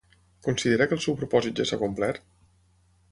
Considera 0.45 0.87
que 0.91 0.97
el 0.99 1.03
seu 1.05 1.17
propòsit 1.19 1.61
ja 1.61 1.67
s'ha 1.71 1.79
complert? 1.83 2.25